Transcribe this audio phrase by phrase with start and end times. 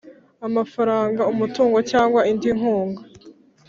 [0.47, 3.01] amafaranga umutungo cyangwa indi nkunga